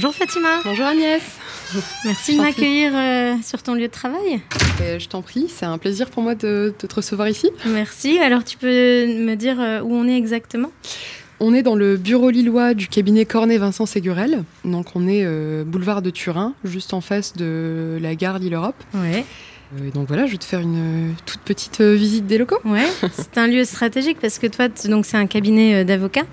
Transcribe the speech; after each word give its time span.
Bonjour 0.00 0.14
Fatima. 0.14 0.60
Bonjour 0.62 0.86
Agnès. 0.86 1.22
Merci 2.04 2.36
de 2.36 2.40
m'accueillir 2.40 2.92
euh, 2.94 3.34
sur 3.42 3.64
ton 3.64 3.74
lieu 3.74 3.88
de 3.88 3.92
travail. 3.92 4.40
je 4.78 5.08
t'en 5.08 5.22
prie, 5.22 5.46
c'est 5.48 5.66
un 5.66 5.76
plaisir 5.76 6.08
pour 6.08 6.22
moi 6.22 6.36
de, 6.36 6.72
te 6.78 6.94
recevoir 6.94 7.28
ici. 7.28 7.50
Merci. 7.66 8.20
Alors 8.20 8.44
tu 8.44 8.58
peux 8.58 8.68
me 8.68 9.34
dire 9.34 9.60
euh, 9.60 9.80
où 9.80 9.92
on 9.92 10.06
est 10.06 10.16
exactement? 10.16 10.70
On 11.40 11.52
est 11.52 11.64
dans 11.64 11.74
le 11.74 11.96
bureau 11.96 12.30
lillois 12.30 12.74
du 12.74 12.86
cabinet 12.86 13.24
Cornet 13.24 13.58
Vincent 13.58 13.86
Ségurel. 13.86 14.44
Donc 14.64 14.94
on 14.94 15.08
est 15.08 15.24
euh, 15.24 15.64
boulevard 15.64 16.00
de 16.00 16.10
Turin, 16.10 16.54
juste 16.62 16.94
en 16.94 17.00
face 17.00 17.34
de 17.34 17.98
la 18.00 18.14
gare 18.14 18.38
Lille-Europe. 18.38 18.80
Ouais. 18.94 19.24
donc 19.94 20.06
voilà, 20.06 20.26
je 20.26 20.30
vais 20.30 20.38
te 20.38 20.44
faire 20.44 20.60
une 20.60 21.16
toute 21.26 21.40
petite 21.40 21.80
visite 21.80 22.24
des 22.24 22.38
locaux. 22.38 22.60
Ouais, 22.64 22.86
c'est 23.12 23.36
un 23.36 23.48
lieu 23.48 23.64
stratégique 23.64 24.18
parce 24.20 24.38
que 24.38 24.46
toi, 24.46 24.68
donc 24.84 25.06
c'est 25.06 25.16
un 25.16 25.26
cabinet 25.26 25.84
d'avocats. 25.84 26.26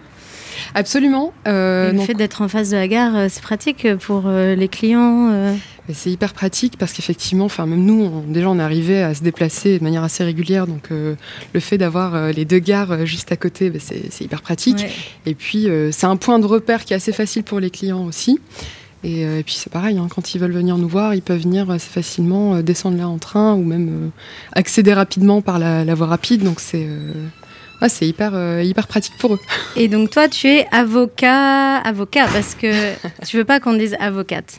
Absolument. 0.73 1.33
Euh, 1.47 1.91
le 1.91 1.99
fait 1.99 2.13
d'être 2.13 2.41
en 2.41 2.47
face 2.47 2.69
de 2.69 2.75
la 2.75 2.87
gare, 2.87 3.15
euh, 3.15 3.27
c'est 3.29 3.41
pratique 3.41 3.87
pour 3.97 4.23
euh, 4.25 4.55
les 4.55 4.67
clients 4.67 5.55
C'est 5.93 6.11
hyper 6.11 6.33
pratique 6.33 6.77
parce 6.77 6.93
qu'effectivement, 6.93 7.45
enfin 7.45 7.65
même 7.65 7.83
nous, 7.83 8.03
on, 8.03 8.21
déjà 8.31 8.49
on 8.49 8.59
arrivait 8.59 9.01
à 9.01 9.13
se 9.13 9.21
déplacer 9.21 9.79
de 9.79 9.83
manière 9.83 10.03
assez 10.03 10.23
régulière, 10.23 10.67
donc 10.67 10.89
le 10.89 11.59
fait 11.59 11.77
d'avoir 11.77 12.31
les 12.31 12.45
deux 12.45 12.59
gares 12.59 13.05
juste 13.05 13.31
à 13.31 13.35
côté, 13.35 13.69
bah, 13.69 13.79
c'est 13.79 14.23
hyper 14.23 14.41
pratique. 14.41 14.85
Et 15.25 15.35
puis 15.35 15.67
c'est 15.91 16.07
un 16.07 16.15
point 16.15 16.39
de 16.39 16.45
repère 16.45 16.85
qui 16.85 16.93
est 16.93 16.95
assez 16.95 17.11
facile 17.11 17.43
pour 17.43 17.59
les 17.59 17.69
clients 17.69 18.05
aussi. 18.05 18.39
Et, 19.03 19.43
puis 19.45 19.53
c'est 19.53 19.71
pareil, 19.71 19.99
hein, 19.99 20.07
quand 20.09 20.33
ils 20.33 20.39
veulent 20.39 20.51
venir 20.51 20.77
nous 20.77 20.87
voir, 20.87 21.13
ils 21.13 21.21
peuvent 21.21 21.41
venir 21.41 21.69
assez 21.69 21.89
facilement 21.89 22.59
descendre 22.61 22.97
là 22.97 23.07
en 23.07 23.19
train 23.19 23.53
ou 23.53 23.63
même 23.63 24.09
accéder 24.53 24.93
rapidement 24.93 25.41
par 25.41 25.59
la, 25.59 25.85
la 25.85 25.93
voie 25.93 26.07
rapide. 26.07 26.43
Donc 26.43 26.59
c'est 26.59 26.87
c'est 27.87 28.07
hyper, 28.07 28.31
euh, 28.33 28.61
hyper 28.63 28.87
pratique 28.87 29.13
pour 29.19 29.35
eux. 29.35 29.39
Et 29.75 29.87
donc 29.87 30.09
toi, 30.09 30.27
tu 30.27 30.47
es 30.47 30.67
avocat, 30.71 31.77
avocat, 31.77 32.27
parce 32.31 32.55
que 32.55 32.93
tu 33.25 33.37
veux 33.37 33.45
pas 33.45 33.59
qu'on 33.59 33.73
dise 33.73 33.95
avocate. 33.99 34.57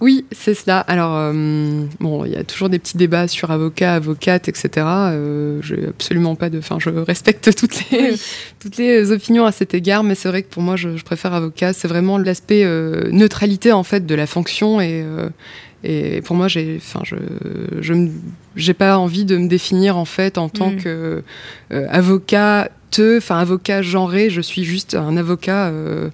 Oui, 0.00 0.26
c'est 0.32 0.54
cela. 0.54 0.80
Alors, 0.80 1.16
euh, 1.16 1.32
bon, 2.00 2.24
il 2.24 2.32
y 2.32 2.36
a 2.36 2.44
toujours 2.44 2.68
des 2.68 2.78
petits 2.78 2.96
débats 2.96 3.28
sur 3.28 3.50
avocat, 3.50 3.94
avocate, 3.94 4.48
etc. 4.48 4.70
Euh, 4.76 5.58
je 5.62 5.88
absolument 5.88 6.34
pas 6.34 6.50
de. 6.50 6.58
Enfin, 6.58 6.78
je 6.78 6.90
respecte 6.90 7.54
toutes 7.54 7.90
les, 7.90 8.14
toutes 8.60 8.76
les 8.76 9.12
opinions 9.12 9.46
à 9.46 9.52
cet 9.52 9.72
égard, 9.72 10.02
mais 10.02 10.14
c'est 10.14 10.28
vrai 10.28 10.42
que 10.42 10.48
pour 10.48 10.62
moi, 10.62 10.76
je, 10.76 10.88
préfère 11.02 11.32
avocat. 11.32 11.72
C'est 11.72 11.88
vraiment 11.88 12.18
l'aspect 12.18 12.64
neutralité 13.12 13.72
en 13.72 13.84
fait 13.84 14.04
de 14.04 14.14
la 14.14 14.26
fonction 14.26 14.80
et, 14.80 15.04
et 15.84 16.22
pour 16.22 16.34
moi, 16.34 16.48
j'ai, 16.48 16.78
enfin, 16.80 17.00
je, 17.04 17.16
je 17.80 18.08
j'ai 18.56 18.74
pas 18.74 18.96
envie 18.96 19.26
de 19.26 19.36
me 19.36 19.48
définir 19.48 19.98
en 19.98 20.06
fait 20.06 20.38
en 20.38 20.48
tant 20.48 20.70
mm. 20.70 20.76
que 20.76 21.22
euh, 21.72 21.86
avocat, 21.90 22.70
enfin 22.98 23.38
avocat 23.38 23.82
genré. 23.82 24.30
Je 24.30 24.40
suis 24.40 24.64
juste 24.64 24.94
un 24.94 25.16
avocat. 25.16 25.66
Euh, 25.68 26.08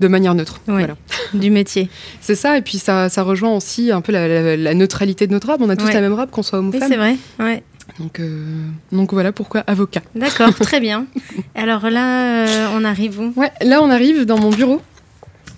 de 0.00 0.08
manière 0.08 0.34
neutre. 0.34 0.60
voilà. 0.66 0.96
Du 1.34 1.52
métier. 1.52 1.88
c'est 2.20 2.34
ça, 2.34 2.58
et 2.58 2.62
puis 2.62 2.78
ça, 2.78 3.08
ça, 3.08 3.22
rejoint 3.22 3.54
aussi 3.54 3.92
un 3.92 4.00
peu 4.00 4.10
la, 4.10 4.74
neutralité 4.74 5.28
de 5.28 5.32
notre 5.32 5.46
rap. 5.46 5.60
On 5.60 5.70
a 5.70 5.76
tous 5.76 5.92
la 5.92 6.00
même 6.00 6.12
rap, 6.12 6.32
qu'on 6.32 6.42
soit 6.42 6.58
homme 6.58 6.70
ou 6.70 6.72
oui, 6.72 6.80
c'est 6.80 6.96
vrai. 6.96 7.16
Ouais. 7.38 7.62
Donc, 8.00 8.18
euh, 8.18 8.66
donc 8.90 9.12
voilà 9.12 9.30
pourquoi 9.30 9.60
avocat. 9.60 10.02
D'accord, 10.16 10.52
très 10.52 10.80
bien. 10.80 11.06
Alors 11.54 11.88
là, 11.90 12.70
on 12.74 12.84
arrive 12.84 13.20
où? 13.20 13.32
Ouais, 13.36 13.52
là 13.62 13.80
on 13.82 13.88
arrive 13.88 14.26
dans 14.26 14.38
mon 14.38 14.50
bureau. 14.50 14.82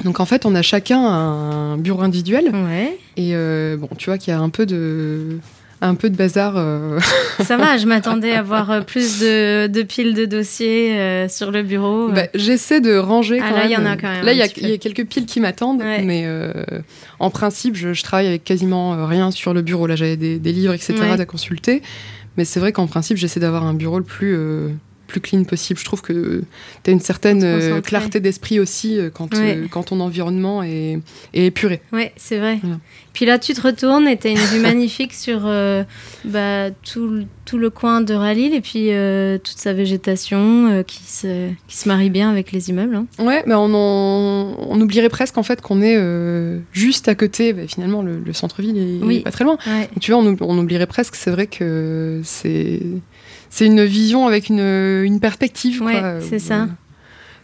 Donc 0.05 0.21
en 0.21 0.27
fait, 0.27 0.47
on 0.47 0.55
a 0.55 0.63
chacun 0.63 1.01
un 1.05 1.77
bureau 1.79 2.03
individuel. 2.03 2.51
Ouais. 2.53 2.99
Et 3.17 3.31
euh, 3.35 3.77
bon, 3.77 3.89
tu 3.97 4.11
vois 4.11 4.19
qu'il 4.19 4.33
y 4.33 4.37
a 4.37 4.41
un 4.41 4.51
peu 4.51 4.67
de 4.67 5.39
un 5.81 5.95
peu 5.95 6.11
de 6.11 6.17
bazar. 6.17 6.55
Euh. 6.57 6.99
Ça 7.41 7.57
va, 7.57 7.77
je 7.77 7.87
m'attendais 7.89 8.33
à 8.33 8.43
voir 8.43 8.71
euh, 8.71 8.81
plus 8.81 9.21
de, 9.21 9.67
de 9.67 9.83
piles 9.83 10.15
de 10.15 10.25
dossiers 10.25 11.27
sur 11.29 11.51
le 11.51 11.63
bureau. 11.63 12.09
Bah, 12.09 12.27
j'essaie 12.35 12.81
de 12.81 12.97
ranger. 12.97 13.41
Ah, 13.43 13.53
là, 13.53 13.65
il 13.67 13.71
y 13.71 13.77
en 13.77 13.87
a 13.87 13.97
quand 13.97 14.11
même. 14.11 14.25
Là, 14.25 14.33
il 14.33 14.39
y, 14.39 14.43
a 14.43 14.79
quelques 14.79 15.07
piles 15.07 15.27
qui 15.27 15.41
m'attendent, 15.41 15.83
mais 15.83 16.27
en 17.19 17.31
principe, 17.31 17.77
je, 17.77 18.03
travaille 18.03 18.27
avec 18.27 18.45
quasiment 18.45 19.07
rien 19.07 19.31
sur 19.31 19.55
le 19.55 19.63
bureau. 19.63 19.87
Là, 19.87 19.97
j'avais 19.97 20.17
des, 20.17 20.53
livres, 20.53 20.75
etc. 20.75 20.95
à 21.19 21.25
consulter. 21.25 21.83
Mais 22.37 22.45
c'est 22.45 22.61
vrai 22.61 22.71
qu'en 22.73 22.87
principe, 22.87 23.17
j'essaie 23.17 23.41
d'avoir 23.41 23.65
un 23.65 23.73
bureau 23.73 23.99
le 23.99 24.05
plus 24.05 24.37
plus 25.07 25.21
clean 25.21 25.45
possible. 25.45 25.79
Je 25.79 25.85
trouve 25.85 26.03
que 26.03 26.43
tu 26.83 26.91
as 26.91 26.93
une 26.93 27.01
certaine 27.01 27.43
euh, 27.43 27.81
clarté 27.81 28.21
d'esprit 28.21 28.61
aussi 28.61 28.99
euh, 28.99 29.11
quand, 29.11 29.35
euh, 29.35 29.67
quand 29.71 29.85
ton 29.85 30.01
environnement 30.01 30.63
est, 30.63 30.99
est 31.33 31.47
épuré. 31.47 31.81
Oui, 31.93 32.09
c'est 32.17 32.39
vrai. 32.39 32.61
Puis 33.13 33.25
là, 33.25 33.39
tu 33.39 33.55
te 33.55 33.61
retournes 33.63 34.07
et 34.07 34.17
tu 34.19 34.29
as 34.29 34.31
une 34.31 34.39
vue 34.39 34.59
magnifique 34.61 35.15
sur 35.15 35.41
bah, 36.25 36.71
tout, 36.71 37.25
tout, 37.45 37.59
le 37.59 37.71
coin 37.71 38.01
de 38.03 38.13
Ralil 38.15 38.53
et 38.55 38.61
puis 38.61 38.91
toute 39.43 39.59
sa 39.59 39.73
végétation 39.73 40.85
qui, 40.87 41.03
se, 41.05 41.51
qui 41.67 41.77
se 41.77 41.89
marie 41.89 42.11
bien 42.11 42.31
avec 42.31 42.53
les 42.53 42.69
immeubles. 42.69 42.97
Hein. 42.97 43.07
Ouais, 43.19 43.43
mais 43.47 43.55
on, 43.55 43.73
on, 43.75 44.81
oublierait 44.81 45.09
presque 45.09 45.39
en 45.39 45.43
fait 45.43 45.63
qu'on 45.63 45.81
est 45.81 45.99
juste 46.73 47.09
à 47.09 47.15
côté. 47.15 47.53
Bah, 47.53 47.63
finalement, 47.67 48.03
le, 48.03 48.33
centre-ville 48.33 48.77
est, 49.11 49.21
pas 49.21 49.31
très 49.31 49.45
loin. 49.45 49.57
tu 50.01 50.13
vois, 50.13 50.21
on, 50.21 50.37
on 50.41 50.59
oublierait 50.59 50.87
presque. 50.87 51.15
C'est 51.17 51.31
vrai 51.31 51.47
que 51.47 52.21
c'est 52.25 52.83
c'est 53.57 53.65
une 53.65 53.87
vision 53.87 54.27
avec 54.27 54.51
une, 54.51 55.19
perspective. 55.19 55.81
Ouais, 55.81 56.21
c'est 56.21 56.39
ça. 56.39 56.65
Euh, 56.65 56.67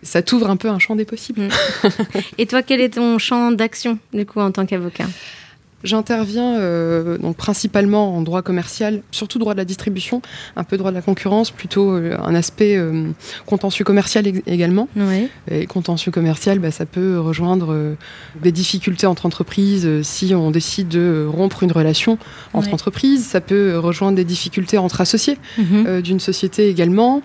ça 0.02 0.20
t'ouvre 0.20 0.50
un 0.50 0.58
peu 0.58 0.68
un 0.68 0.78
champ 0.78 0.94
des 0.94 1.06
possibles. 1.06 1.40
Mm. 1.40 2.18
Et 2.36 2.46
toi, 2.46 2.62
quel 2.62 2.82
est 2.82 2.90
ton 2.94 3.18
champ 3.18 3.50
d'action, 3.50 3.98
du 4.12 4.26
coup, 4.26 4.40
en 4.40 4.50
tant 4.50 4.66
qu'avocat? 4.66 5.06
J'interviens 5.84 6.56
euh, 6.58 7.18
donc 7.18 7.36
principalement 7.36 8.16
en 8.16 8.22
droit 8.22 8.42
commercial, 8.42 9.02
surtout 9.10 9.38
droit 9.38 9.54
de 9.54 9.58
la 9.58 9.64
distribution, 9.64 10.22
un 10.56 10.64
peu 10.64 10.76
droit 10.76 10.90
de 10.90 10.96
la 10.96 11.02
concurrence, 11.02 11.50
plutôt 11.50 11.92
euh, 11.92 12.16
un 12.22 12.34
aspect 12.34 12.76
euh, 12.76 13.10
contentieux 13.46 13.84
commercial 13.84 14.26
également. 14.46 14.88
Et 15.50 15.66
contentieux 15.66 16.12
commercial, 16.12 16.58
bah, 16.58 16.70
ça 16.70 16.86
peut 16.86 17.18
rejoindre 17.18 17.96
des 18.40 18.52
difficultés 18.52 19.06
entre 19.06 19.26
entreprises 19.26 19.88
si 20.02 20.34
on 20.34 20.50
décide 20.50 20.88
de 20.88 21.26
rompre 21.28 21.62
une 21.62 21.72
relation 21.72 22.18
entre 22.52 22.72
entreprises. 22.72 23.26
Ça 23.26 23.40
peut 23.40 23.78
rejoindre 23.78 24.16
des 24.16 24.24
difficultés 24.24 24.78
entre 24.78 25.00
associés 25.00 25.38
mhm. 25.58 26.00
d'une 26.02 26.20
société 26.20 26.68
également. 26.68 27.22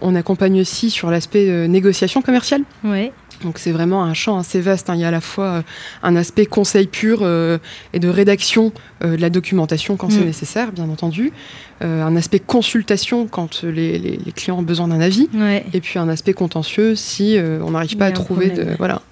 On 0.00 0.14
accompagne 0.14 0.60
aussi 0.60 0.90
sur 0.90 1.10
l'aspect 1.10 1.68
négociation 1.68 2.22
commerciale. 2.22 2.62
Ouais. 2.84 3.12
Donc 3.42 3.58
c'est 3.58 3.72
vraiment 3.72 4.04
un 4.04 4.14
champ 4.14 4.38
assez 4.38 4.60
vaste. 4.60 4.90
Hein. 4.90 4.94
Il 4.94 5.00
y 5.00 5.04
a 5.04 5.08
à 5.08 5.12
la 5.12 5.20
fois 5.20 5.44
euh, 5.46 5.62
un 6.02 6.16
aspect 6.16 6.46
conseil 6.46 6.86
pur 6.86 7.20
euh, 7.22 7.58
et 7.92 7.98
de 7.98 8.08
rédaction 8.08 8.72
euh, 9.04 9.16
de 9.16 9.20
la 9.20 9.30
documentation 9.30 9.96
quand 9.96 10.10
c'est 10.10 10.20
mm. 10.20 10.26
nécessaire, 10.26 10.72
bien 10.72 10.88
entendu. 10.88 11.32
un 11.80 12.16
aspect 12.16 12.40
consultation 12.40 13.26
quand 13.26 13.62
les, 13.62 14.18
clients 14.34 14.58
ont 14.58 14.62
besoin 14.62 14.88
d'un 14.88 15.00
avis. 15.00 15.28
Et 15.72 15.80
puis 15.80 15.98
un 15.98 16.08
aspect 16.08 16.34
contentieux 16.34 16.94
si 16.94 17.38
on 17.62 17.70
n'arrive 17.70 17.96
pas 17.96 18.06
à 18.06 18.12
trouver 18.12 18.50
de... 18.50 18.66
Voilà. 18.78 19.02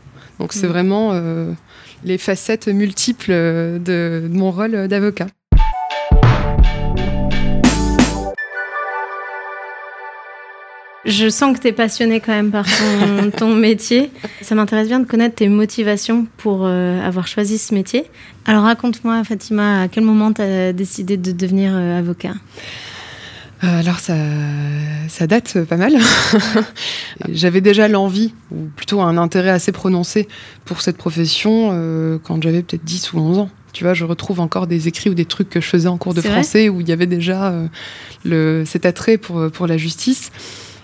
Donc 0.41 0.53
c'est 0.53 0.67
mm. 0.67 0.71
vraiment 0.71 1.13
les 2.05 2.19
facettes 2.19 2.69
multiples 2.69 3.31
de 3.31 4.29
mon 4.31 4.51
rôle 4.51 4.89
d'avocat. 4.89 5.27
Je 11.06 11.31
sens 11.31 11.56
que 11.56 11.62
tu 11.62 11.69
es 11.69 11.72
passionné 11.72 12.19
quand 12.19 12.33
même 12.33 12.50
par 12.50 12.67
ton, 13.39 13.54
métier. 13.54 14.10
Ça 14.42 14.57
m'intéresse 14.57 14.89
bien 14.89 14.98
de 14.98 15.07
connaître 15.07 15.36
tes 15.36 15.48
motivations 15.48 16.27
pour 16.36 16.63
euh, 16.65 17.01
avoir 17.01 17.28
choisi 17.28 17.59
ce 17.59 17.75
métier. 17.75 18.04
Alors 18.45 18.65
raconte-moi, 18.65 19.22
Fatima, 19.22 19.83
à 19.83 19.89
quel 19.89 20.03
moment 20.03 20.33
tu 20.33 20.42
as 20.42 20.72
décidé 20.72 21.16
de 21.16 21.31
devenir 21.31 21.72
euh, 21.75 22.01
avocat? 22.01 22.34
Euh, 23.63 23.81
alors 23.81 24.01
ça, 24.01 24.16
ça 25.09 25.28
date 25.28 25.63
pas 25.65 25.77
mal. 25.77 25.95
j'avais 27.28 27.60
déjà 27.60 27.86
l'envie, 27.86 28.34
ou 28.51 28.65
plutôt 28.75 29.01
un 29.01 29.16
intérêt 29.16 29.51
assez 29.51 29.71
prononcé 29.71 30.27
pour 30.65 30.83
cette 30.83 30.97
profession 30.97 31.71
quand 32.25 32.42
j'avais 32.42 32.63
peut-être 32.63 32.84
10 32.84 33.13
ou 33.13 33.19
11 33.19 33.39
ans. 33.39 33.51
Tu 33.72 33.84
vois, 33.84 33.95
je 33.95 34.04
retrouve 34.04 34.41
encore 34.41 34.66
des 34.66 34.89
écrits 34.89 35.09
ou 35.09 35.15
des 35.15 35.25
trucs 35.25 35.51
que 35.51 35.60
je 35.60 35.69
faisais 35.69 35.89
en 35.89 35.98
cours 35.98 36.15
de 36.15 36.21
français 36.21 36.69
où 36.69 36.81
il 36.81 36.89
y 36.89 36.92
avait 36.92 37.07
déjà 37.07 37.54
le, 38.25 38.65
cet 38.66 38.86
attrait 38.86 39.19
pour, 39.19 39.51
pour 39.53 39.66
la 39.66 39.77
justice 39.77 40.33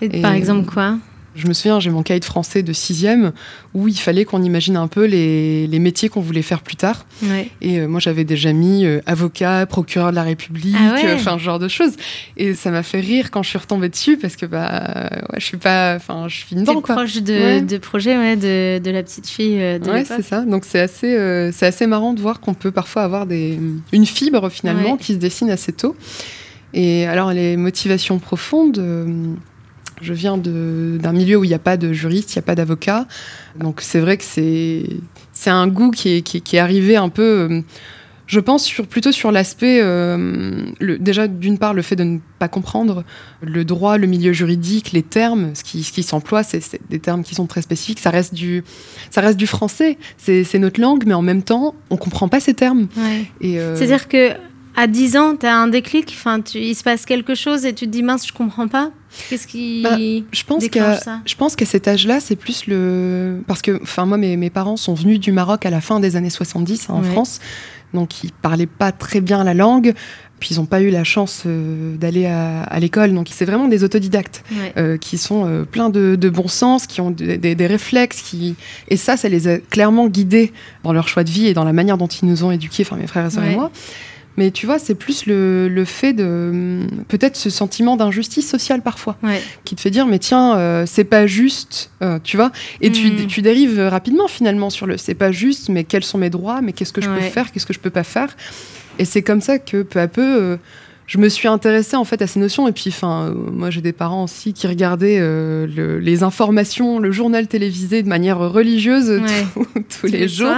par 0.09 0.33
exemple 0.35 0.67
quoi 0.73 0.97
Je 1.35 1.47
me 1.49 1.55
souviens, 1.55 1.81
j'ai 1.81 1.89
mon 1.89 2.03
cahier 2.03 2.21
de 2.21 2.25
français 2.27 2.63
de 2.63 2.75
sixième 2.75 3.33
où 3.73 3.89
il 3.89 3.97
fallait 3.99 4.27
qu'on 4.27 4.43
imagine 4.43 4.77
un 4.77 4.87
peu 4.87 5.07
les, 5.07 5.67
les 5.67 5.79
métiers 5.79 6.11
qu'on 6.11 6.21
voulait 6.21 6.43
faire 6.43 6.61
plus 6.61 6.77
tard. 6.77 7.07
Ouais. 7.23 7.49
Et 7.63 7.81
euh, 7.81 7.89
moi, 7.89 8.01
j'avais 8.01 8.25
déjà 8.25 8.53
mis 8.53 8.85
euh, 8.85 9.01
avocat, 9.07 9.65
procureur 9.65 10.11
de 10.11 10.17
la 10.17 10.25
République, 10.25 10.77
Ah 10.79 10.93
ouais. 10.95 11.15
enfin, 11.15 11.39
ce 11.39 11.43
genre 11.43 11.59
de 11.59 11.69
choses. 11.69 11.93
Et 12.37 12.53
ça 12.53 12.71
m'a 12.71 12.83
fait 12.83 13.01
rire 13.01 13.31
quand 13.31 13.43
je 13.43 13.49
suis 13.49 13.57
retombée 13.59 13.89
dessus 13.89 14.19
parce 14.19 14.37
que, 14.37 14.45
bah, 14.45 15.09
ouais, 15.33 15.39
je 15.41 15.45
suis 15.47 15.57
pas, 15.57 15.95
enfin, 15.97 16.27
je 16.29 16.37
suis 16.37 16.55
dedans, 16.55 16.83
quoi. 16.83 16.97
proche 16.97 17.15
de, 17.23 17.61
de 17.61 17.79
projet 17.79 18.37
de, 18.37 18.79
de 18.79 18.91
la 18.91 19.03
petite 19.03 19.27
fille 19.27 19.57
euh, 19.59 19.79
de 19.79 19.89
Ouais, 19.91 20.05
c'est 20.05 20.21
ça. 20.23 20.43
Donc 20.43 20.67
c'est 20.67 20.81
assez, 20.81 21.17
euh, 21.17 21.51
c'est 21.51 21.65
assez 21.67 21.87
marrant 21.87 22.13
de 22.13 22.21
voir 22.21 22.41
qu'on 22.41 22.53
peut 22.53 22.73
parfois 22.73 23.05
avoir 23.05 23.25
des, 23.25 23.59
une 23.93 24.05
fibre 24.05 24.51
finalement 24.51 24.99
qui 24.99 25.15
se 25.15 25.19
dessine 25.19 25.49
assez 25.51 25.73
tôt. 25.73 25.97
Et 26.75 27.07
alors 27.07 27.33
les 27.33 27.57
motivations 27.57 28.19
profondes, 28.19 28.79
je 30.03 30.13
viens 30.13 30.37
d'un 30.37 31.13
milieu 31.13 31.37
où 31.39 31.45
il 31.45 31.49
n'y 31.49 31.55
a 31.55 31.59
pas 31.59 31.77
de 31.77 31.93
juriste, 31.93 32.35
il 32.35 32.39
n'y 32.39 32.43
a 32.43 32.47
pas 32.47 32.55
d'avocat. 32.55 33.07
Donc 33.59 33.81
c'est 33.81 34.01
vrai 34.01 34.17
que 34.17 34.25
c'est, 34.25 34.85
c'est 35.33 35.51
un 35.51 35.67
goût 35.69 35.91
qui 35.91 36.11
est, 36.17 36.23
qui, 36.23 36.37
est- 36.39 36.41
qui 36.41 36.57
est 36.57 36.61
arrivé 36.61 36.97
un 36.97 37.09
peu. 37.09 37.49
euh, 37.51 37.61
je 38.29 38.41
pense 38.41 38.65
sur, 38.65 38.87
plutôt 38.87 39.13
sur 39.13 39.31
l'aspect, 39.31 39.81
euh, 39.83 40.65
déjà 40.81 41.29
d'une 41.29 41.59
part 41.59 41.75
le 41.75 41.83
fait 41.83 41.97
de 41.97 42.05
ne 42.05 42.19
pas 42.39 42.49
comprendre 42.49 43.05
le 43.43 43.63
droit, 43.65 43.99
le 43.99 44.07
milieu 44.07 44.33
juridique, 44.33 44.93
les 44.93 45.03
termes, 45.03 45.51
ce 45.55 45.63
qui, 45.63 45.83
ce 45.83 45.93
qui 45.93 46.03
s'emploie, 46.03 46.43
c'est, 46.43 46.63
des 46.89 46.99
termes 46.99 47.25
qui 47.25 47.35
sont 47.35 47.47
très 47.47 47.61
spécifiques. 47.61 47.99
Ça 48.01 48.09
reste 48.09 48.33
du, 48.33 48.65
ça 49.11 49.21
reste 49.21 49.37
du 49.37 49.47
français, 49.47 49.99
c'est, 50.17 50.45
notre 50.59 50.81
langue, 50.81 51.03
mais 51.07 51.13
en 51.15 51.21
même 51.21 51.43
temps, 51.43 51.75
on 51.91 51.97
comprend 51.99 52.29
pas 52.29 52.41
ces 52.41 52.55
termes. 52.55 52.87
Ouais. 52.97 53.27
Et 53.43 53.61
euh, 53.61 53.77
C'est-à-dire 53.77 54.09
que 54.09 54.31
à 54.77 54.87
10 54.87 55.17
ans, 55.17 55.37
tu 55.37 55.47
as 55.47 55.57
un 55.57 55.69
déclic, 55.69 56.15
enfin, 56.17 56.41
tu, 56.41 56.59
il 56.59 56.75
se 56.75 56.83
passe 56.83 57.05
quelque 57.05 57.35
chose 57.35 57.65
et 57.67 57.75
tu 57.75 57.87
te 57.87 57.91
dis 57.91 58.03
mince, 58.03 58.27
je 58.27 58.33
comprends 58.33 58.69
pas. 58.69 58.91
Qu'est-ce 59.29 59.47
qui 59.47 59.83
Bah, 59.83 59.97
je 59.99 60.45
pense 60.45 60.63
déclenche 60.63 61.01
ça? 61.01 61.21
je 61.27 61.35
pense 61.35 61.55
qu'à 61.57 61.67
cet 61.67 61.87
âge-là, 61.89 62.21
c'est 62.21 62.37
plus 62.37 62.67
le, 62.67 63.43
parce 63.47 63.61
que, 63.61 63.79
enfin, 63.83 64.07
moi, 64.07 64.17
mes, 64.17 64.37
mes 64.37 64.49
parents 64.51 64.77
sont 64.79 64.95
venus 64.95 65.21
du 65.21 65.33
Maroc 65.33 65.67
à 65.67 65.71
la 65.71 65.81
fin 65.83 66.01
des 66.01 66.17
années 66.17 66.31
70 66.31 66.89
hein, 66.89 66.95
en 66.95 67.03
Ouais. 67.03 67.11
France, 67.11 67.41
donc 67.93 68.25
ils 68.25 68.33
parlaient 68.33 68.67
pas 68.67 68.91
très 68.93 69.21
bien 69.21 69.45
la 69.45 69.55
langue. 69.55 69.93
Puis 70.41 70.55
ils 70.55 70.59
n'ont 70.59 70.67
pas 70.67 70.81
eu 70.81 70.91
la 70.91 71.05
chance 71.05 71.45
euh, 71.47 71.95
d'aller 71.97 72.27
à, 72.27 72.65
à 72.65 72.81
l'école, 72.81 73.15
donc 73.15 73.29
c'est 73.31 73.45
vraiment 73.45 73.69
des 73.69 73.85
autodidactes. 73.85 74.43
Ouais. 74.51 74.73
euh, 74.77 74.97
qui 74.97 75.17
sont 75.17 75.47
euh, 75.47 75.63
pleins 75.65 75.89
de, 75.89 76.17
de 76.17 76.31
bon 76.31 76.49
sens, 76.49 76.89
qui 76.89 77.01
ont 77.01 77.13
des, 77.13 77.39
des- 77.39 77.55
des 77.55 77.67
réflexes, 77.69 78.23
qui... 78.23 78.57
et 78.89 78.97
ça, 78.97 79.17
ça 79.17 79.29
les 79.29 79.47
a 79.47 79.59
clairement 79.59 80.09
guidés 80.09 80.53
dans 80.83 80.93
leur 80.93 81.07
choix 81.07 81.23
de 81.23 81.31
vie 81.31 81.47
et 81.47 81.55
dans 81.55 81.63
la 81.63 81.73
manière 81.73 81.97
dont 81.97 82.09
ils 82.09 82.27
nous 82.27 82.43
ont 82.43 82.51
éduqués, 82.51 82.83
enfin 82.85 82.97
mes 82.97 83.07
frères 83.07 83.27
et 83.27 83.31
sœurs 83.31 83.45
Ouais. 83.45 83.53
et 83.53 83.57
moi. 83.57 83.71
Mais 84.37 84.51
tu 84.51 84.65
vois, 84.67 84.79
c'est 84.79 84.95
plus 84.95 85.27
le, 85.27 85.69
le 85.69 85.85
fait 85.85 86.13
de 86.15 86.81
peut-être 87.09 87.37
ce 87.37 87.51
sentiment 87.51 87.97
d'injustice 87.97 88.49
sociale 88.49 88.81
parfois, 88.83 89.17
Ouais. 89.23 89.41
qui 89.65 89.75
te 89.77 89.81
fait 89.81 89.91
dire 89.91 90.07
mais 90.07 90.19
tiens, 90.19 90.57
euh, 90.57 90.85
c'est 90.87 91.05
pas 91.05 91.27
juste, 91.27 91.91
euh, 92.03 92.19
tu 92.25 92.37
vois, 92.39 92.51
et 92.81 92.91
tu, 92.91 93.11
Mm. 93.11 93.27
tu 93.27 93.43
dérives 93.43 93.79
rapidement 93.79 94.29
finalement 94.29 94.71
sur 94.71 94.87
le 94.87 94.97
c'est 94.97 95.15
pas 95.15 95.33
juste, 95.33 95.69
mais 95.69 95.85
quels 95.85 96.05
sont 96.05 96.19
mes 96.19 96.31
droits, 96.31 96.63
mais 96.63 96.73
qu'est-ce 96.73 96.93
que 96.93 97.03
je 97.03 97.09
peux 97.11 97.21
faire, 97.21 97.53
qu'est-ce 97.53 97.67
que 97.67 97.75
je 97.75 97.79
peux 97.81 97.91
pas 97.91 98.05
faire, 98.05 98.35
et 98.99 99.05
c'est 99.05 99.23
comme 99.23 99.41
ça 99.41 99.59
que 99.59 99.83
peu 99.83 99.99
à 100.01 100.09
peu. 100.09 100.23
euh, 100.43 100.57
je 101.13 101.19
me 101.19 101.29
suis 101.29 101.47
intéressée 101.47 101.95
en 101.97 102.05
fait 102.05 102.23
à 102.23 102.27
ces 102.27 102.41
notions 102.41 102.67
et 102.69 102.73
puis 102.73 102.87
enfin 102.89 103.35
moi 103.53 103.69
j'ai 103.69 103.83
des 103.83 103.93
parents 103.93 104.25
aussi 104.25 104.55
qui 104.55 104.67
regardaient 104.67 105.19
euh, 105.21 105.67
le- 105.67 105.99
les 105.99 106.23
informations 106.23 106.99
le 106.99 107.13
journal 107.13 107.47
télévisé 107.49 108.03
de 108.03 108.09
manière 108.09 108.39
religieuse 108.39 109.11
Ouais. 109.11 109.63
tous- 110.01 110.07
les 110.07 110.27
jours 110.27 110.55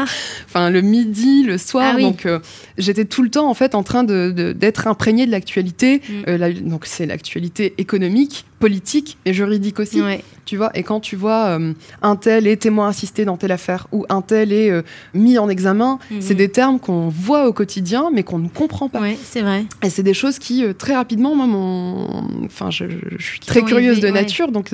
enfin 0.46 0.70
le 0.70 0.80
midi 0.80 1.42
le 1.42 1.58
soir 1.58 1.90
Ah 1.94 1.96
oui. 1.96 2.02
donc 2.04 2.24
euh, 2.26 2.38
j'étais 2.78 3.04
tout 3.04 3.24
le 3.24 3.30
temps 3.30 3.48
en 3.50 3.54
fait 3.54 3.74
en 3.74 3.82
train 3.82 4.04
de- 4.04 4.30
de- 4.30 4.52
d'être 4.52 4.86
imprégnée 4.86 5.26
de 5.26 5.32
l'actualité 5.32 6.00
Mm. 6.08 6.12
Euh, 6.28 6.38
la- 6.38 6.52
donc 6.52 6.86
c'est 6.86 7.06
l'actualité 7.06 7.74
économique 7.78 8.44
politique 8.64 9.18
et 9.26 9.32
juridique 9.40 9.78
aussi 9.80 10.00
Ouais. 10.00 10.22
tu 10.46 10.56
vois 10.56 10.70
et 10.78 10.82
quand 10.82 11.00
tu 11.08 11.16
vois 11.16 11.42
euh, 11.58 11.72
un 12.02 12.16
tel 12.16 12.46
est 12.46 12.56
témoin 12.66 12.88
assisté 12.88 13.24
dans 13.24 13.36
telle 13.36 13.52
affaire 13.52 13.82
ou 13.92 14.06
un 14.08 14.22
tel 14.22 14.52
est 14.52 14.70
euh, 14.70 14.82
mis 15.12 15.36
en 15.38 15.48
examen 15.56 15.98
Mhm. 16.10 16.20
c'est 16.20 16.34
des 16.44 16.50
termes 16.60 16.78
qu'on 16.84 17.08
voit 17.26 17.44
au 17.48 17.52
quotidien 17.60 18.02
mais 18.14 18.22
qu'on 18.28 18.38
ne 18.38 18.48
comprend 18.48 18.88
pas 18.88 19.00
c'est 19.32 19.42
vrai. 19.42 19.60
et 19.82 19.90
c'est 19.90 20.02
des 20.02 20.14
choses 20.22 20.38
qui, 20.38 20.64
euh, 20.64 20.72
très 20.72 20.94
rapidement, 21.02 21.32
moi, 21.40 21.46
mon... 21.46 22.06
enfin, 22.46 22.70
je, 22.70 22.84
je- 22.88 23.16
je 23.18 23.24
suis 23.32 23.40
très 23.40 23.62
curieuse 23.62 24.00
de 24.00 24.06
ouais. 24.06 24.12
nature, 24.22 24.50
donc 24.50 24.66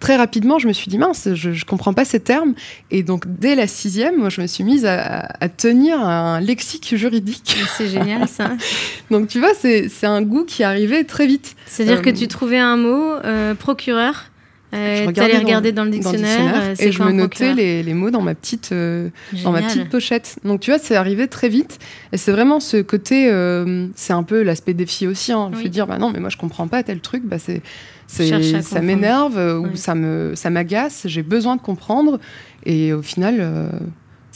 très 0.00 0.16
rapidement, 0.16 0.58
je 0.58 0.66
me 0.68 0.72
suis 0.72 0.88
dit, 0.92 0.98
mince, 0.98 1.28
je, 1.34 1.52
je 1.52 1.64
comprends 1.64 1.94
pas 1.94 2.04
ces 2.04 2.20
termes. 2.20 2.54
Et 2.90 3.02
donc, 3.02 3.24
dès 3.42 3.54
la 3.54 3.66
sixième, 3.66 4.16
moi, 4.22 4.28
je 4.28 4.40
me 4.40 4.46
suis 4.46 4.64
mise 4.64 4.84
à, 4.84 5.28
à 5.44 5.48
tenir 5.48 6.00
un 6.00 6.40
lexique 6.40 6.94
juridique. 6.96 7.56
C'est 7.76 7.88
génial 7.88 8.28
ça. 8.28 8.50
Donc, 9.12 9.28
tu 9.28 9.38
vois, 9.40 9.54
c'est 9.62 9.88
c'est 9.88 10.06
un 10.06 10.22
goût 10.22 10.44
qui 10.44 10.62
arrivait 10.64 11.04
très 11.04 11.26
vite. 11.26 11.54
C'est-à-dire 11.66 11.98
Euh, 11.98 12.02
que 12.02 12.10
tu 12.10 12.26
trouvais 12.28 12.58
un 12.58 12.76
mot, 12.76 13.12
euh, 13.36 13.54
procureur, 13.54 14.24
Je 14.72 14.78
euh, 14.78 15.06
regardais 15.06 15.12
t'allais 15.12 15.32
dans- 15.34 15.46
regarder 15.46 15.72
dans 15.72 15.84
le 15.84 15.90
dans 15.90 15.96
le 15.96 16.02
dictionnaire, 16.02 16.54
euh, 16.56 16.74
et 16.78 16.90
je 16.92 17.02
me 17.02 17.12
notais 17.12 17.54
les, 17.54 17.82
les 17.82 17.94
mots 17.94 18.10
dans 18.10 18.22
ma 18.22 18.34
petite, 18.34 18.70
euh, 18.72 19.08
dans 19.44 19.52
ma 19.52 19.62
petite 19.62 19.88
pochette. 19.90 20.38
Donc 20.44 20.60
tu 20.60 20.70
vois, 20.70 20.78
c'est 20.80 20.96
arrivé 20.96 21.28
très 21.28 21.48
vite. 21.48 21.78
Et 22.12 22.16
c'est 22.16 22.32
vraiment 22.32 22.58
ce 22.60 22.78
côté, 22.82 23.30
euh, 23.30 23.86
c'est 23.94 24.12
un 24.12 24.22
peu 24.24 24.42
l'aspect 24.42 24.74
défi 24.74 25.06
aussi. 25.06 25.32
Hein, 25.32 25.50
Oui. 25.52 25.58
fait 25.62 25.68
de 25.68 25.72
dire, 25.74 25.86
bah 25.86 25.98
non, 25.98 26.10
mais 26.10 26.18
moi 26.20 26.30
je 26.30 26.36
comprends 26.36 26.66
pas 26.68 26.82
tel 26.82 27.00
truc, 27.00 27.22
bah 27.24 27.38
c'est, 27.38 27.62
ça 28.08 28.80
m'énerve 28.82 29.36
Ouais. 29.36 29.68
ou 29.70 29.76
ça 29.76 29.94
me, 29.94 30.32
ça 30.34 30.50
m'agace. 30.50 31.02
J'ai 31.06 31.22
besoin 31.22 31.56
de 31.56 31.60
comprendre. 31.62 32.18
Et 32.64 32.92
au 32.92 33.02
final, 33.02 33.40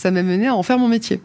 ça 0.00 0.10
m'a 0.10 0.22
mené 0.22 0.46
à 0.46 0.54
en 0.54 0.62
faire 0.62 0.78
mon 0.78 0.88
métier. 0.88 1.20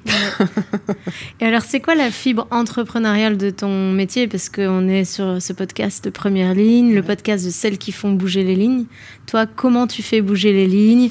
Et 1.39 1.45
alors, 1.45 1.61
c'est 1.61 1.79
quoi 1.79 1.95
la 1.95 2.11
fibre 2.11 2.45
entrepreneuriale 2.51 3.37
de 3.37 3.49
ton 3.49 3.93
métier? 3.93 4.27
Parce 4.27 4.49
qu'on 4.49 4.89
est 4.89 5.05
sur 5.05 5.41
ce 5.41 5.53
podcast 5.53 6.03
de 6.03 6.09
première 6.09 6.53
ligne, 6.53 6.93
le 6.93 7.01
podcast 7.01 7.45
de 7.45 7.51
celles 7.51 7.77
qui 7.77 7.93
font 7.93 8.11
bouger 8.11 8.43
les 8.43 8.55
lignes. 8.55 8.83
Toi, 9.27 9.45
comment 9.45 9.87
tu 9.87 10.03
fais 10.03 10.19
bouger 10.19 10.51
les 10.51 10.67
lignes? 10.67 11.09